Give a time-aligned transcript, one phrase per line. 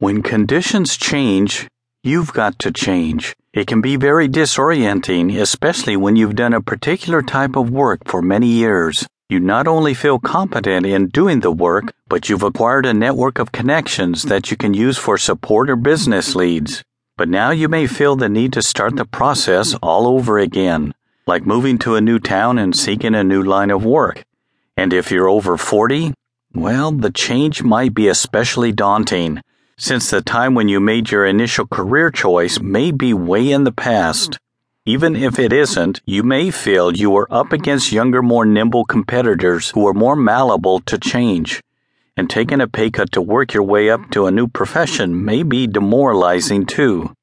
[0.00, 1.68] When conditions change,
[2.02, 3.36] you've got to change.
[3.52, 8.22] It can be very disorienting, especially when you've done a particular type of work for
[8.22, 9.06] many years.
[9.28, 13.52] You not only feel competent in doing the work, but you've acquired a network of
[13.52, 16.82] connections that you can use for support or business leads.
[17.18, 20.94] But now you may feel the need to start the process all over again,
[21.26, 24.24] like moving to a new town and seeking a new line of work.
[24.78, 26.14] And if you're over 40,
[26.54, 29.42] well, the change might be especially daunting
[29.80, 33.72] since the time when you made your initial career choice may be way in the
[33.72, 34.38] past.
[34.84, 39.70] Even if it isn't, you may feel you are up against younger, more nimble competitors
[39.70, 41.62] who are more malleable to change.
[42.14, 45.42] And taking a pay cut to work your way up to a new profession may
[45.42, 47.14] be demoralizing too.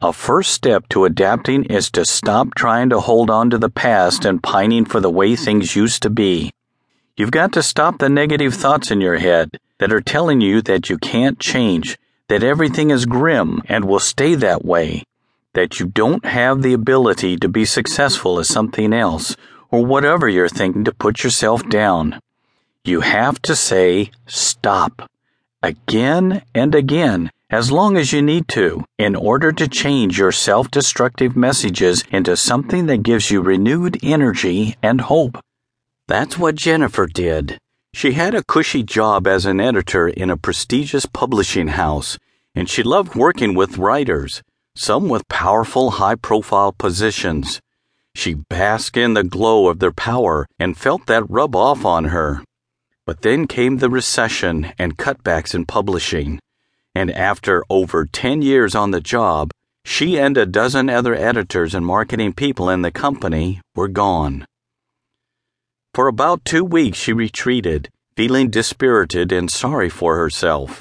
[0.00, 4.24] A first step to adapting is to stop trying to hold on to the past
[4.24, 6.52] and pining for the way things used to be.
[7.18, 10.90] You've got to stop the negative thoughts in your head that are telling you that
[10.90, 15.04] you can't change, that everything is grim and will stay that way,
[15.54, 19.36] that you don't have the ability to be successful as something else,
[19.70, 22.20] or whatever you're thinking to put yourself down.
[22.84, 25.10] You have to say stop
[25.62, 30.70] again and again as long as you need to in order to change your self
[30.70, 35.38] destructive messages into something that gives you renewed energy and hope.
[36.06, 37.58] That's what Jennifer did.
[37.98, 42.16] She had a cushy job as an editor in a prestigious publishing house,
[42.54, 44.40] and she loved working with writers,
[44.76, 47.60] some with powerful, high profile positions.
[48.14, 52.44] She basked in the glow of their power and felt that rub off on her.
[53.04, 56.38] But then came the recession and cutbacks in publishing.
[56.94, 59.50] And after over 10 years on the job,
[59.84, 64.46] she and a dozen other editors and marketing people in the company were gone.
[65.98, 70.80] For about two weeks, she retreated, feeling dispirited and sorry for herself.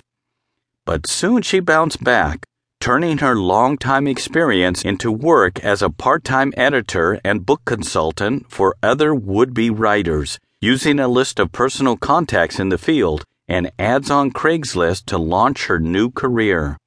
[0.85, 2.45] But soon she bounced back,
[2.79, 8.75] turning her long-time experience into work as a part time editor and book consultant for
[8.83, 14.11] other would be writers, using a list of personal contacts in the field and ads
[14.11, 16.77] on Craigslist to launch her new career.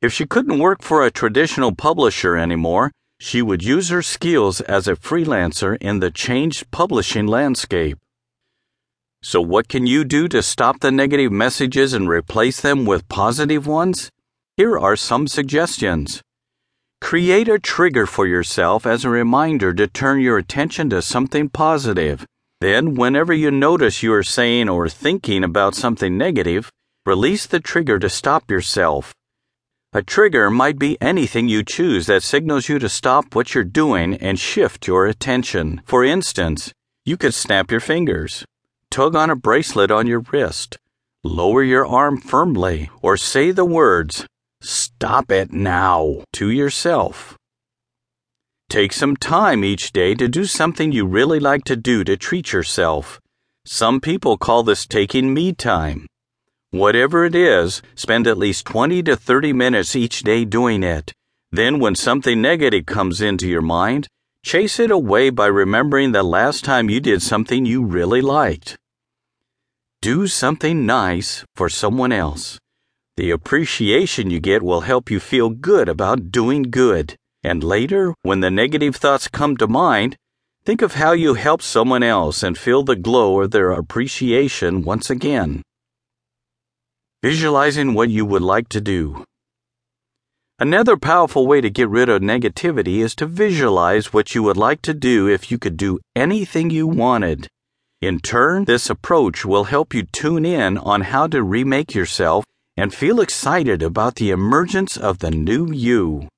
[0.00, 4.86] If she couldn't work for a traditional publisher anymore, she would use her skills as
[4.86, 7.98] a freelancer in the changed publishing landscape.
[9.22, 13.66] So, what can you do to stop the negative messages and replace them with positive
[13.66, 14.10] ones?
[14.56, 16.22] Here are some suggestions.
[17.00, 22.26] Create a trigger for yourself as a reminder to turn your attention to something positive.
[22.60, 26.70] Then, whenever you notice you are saying or thinking about something negative,
[27.04, 29.12] release the trigger to stop yourself.
[29.96, 34.12] A trigger might be anything you choose that signals you to stop what you're doing
[34.16, 35.80] and shift your attention.
[35.86, 36.70] For instance,
[37.06, 38.44] you could snap your fingers,
[38.90, 40.76] tug on a bracelet on your wrist,
[41.24, 44.26] lower your arm firmly, or say the words,
[44.60, 47.38] Stop it now, to yourself.
[48.68, 52.52] Take some time each day to do something you really like to do to treat
[52.52, 53.18] yourself.
[53.64, 56.06] Some people call this taking me time.
[56.76, 61.10] Whatever it is, spend at least 20 to 30 minutes each day doing it.
[61.50, 64.08] Then, when something negative comes into your mind,
[64.44, 68.76] chase it away by remembering the last time you did something you really liked.
[70.02, 72.58] Do something nice for someone else.
[73.16, 77.16] The appreciation you get will help you feel good about doing good.
[77.42, 80.14] And later, when the negative thoughts come to mind,
[80.66, 85.08] think of how you helped someone else and feel the glow of their appreciation once
[85.08, 85.62] again.
[87.26, 89.24] Visualizing what you would like to do.
[90.60, 94.80] Another powerful way to get rid of negativity is to visualize what you would like
[94.82, 97.48] to do if you could do anything you wanted.
[98.00, 102.44] In turn, this approach will help you tune in on how to remake yourself
[102.76, 106.28] and feel excited about the emergence of the new you.